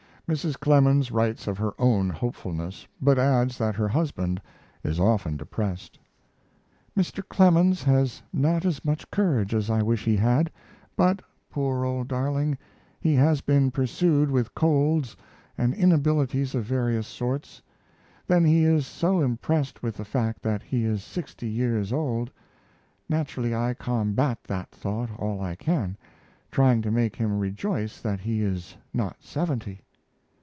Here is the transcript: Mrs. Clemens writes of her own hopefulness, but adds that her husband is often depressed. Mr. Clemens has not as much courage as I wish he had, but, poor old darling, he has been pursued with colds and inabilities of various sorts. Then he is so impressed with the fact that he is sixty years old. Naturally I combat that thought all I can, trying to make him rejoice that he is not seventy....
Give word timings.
Mrs. 0.27 0.57
Clemens 0.57 1.11
writes 1.11 1.45
of 1.45 1.57
her 1.57 1.73
own 1.77 2.09
hopefulness, 2.09 2.87
but 3.01 3.19
adds 3.19 3.57
that 3.57 3.75
her 3.75 3.89
husband 3.89 4.41
is 4.81 4.97
often 4.97 5.35
depressed. 5.35 5.99
Mr. 6.97 7.21
Clemens 7.27 7.83
has 7.83 8.23
not 8.31 8.63
as 8.63 8.85
much 8.85 9.11
courage 9.11 9.53
as 9.53 9.69
I 9.69 9.81
wish 9.81 10.05
he 10.05 10.15
had, 10.15 10.49
but, 10.95 11.21
poor 11.49 11.83
old 11.83 12.07
darling, 12.07 12.57
he 13.01 13.13
has 13.15 13.41
been 13.41 13.71
pursued 13.71 14.31
with 14.31 14.55
colds 14.55 15.17
and 15.57 15.73
inabilities 15.73 16.55
of 16.55 16.63
various 16.63 17.07
sorts. 17.07 17.61
Then 18.25 18.45
he 18.45 18.63
is 18.63 18.87
so 18.87 19.19
impressed 19.19 19.83
with 19.83 19.97
the 19.97 20.05
fact 20.05 20.43
that 20.43 20.63
he 20.63 20.85
is 20.85 21.03
sixty 21.03 21.49
years 21.49 21.91
old. 21.91 22.31
Naturally 23.09 23.53
I 23.53 23.73
combat 23.73 24.41
that 24.45 24.71
thought 24.71 25.09
all 25.19 25.41
I 25.41 25.55
can, 25.55 25.97
trying 26.51 26.81
to 26.83 26.89
make 26.91 27.17
him 27.17 27.37
rejoice 27.37 27.99
that 27.99 28.21
he 28.21 28.41
is 28.41 28.77
not 28.93 29.17
seventy.... 29.19 29.81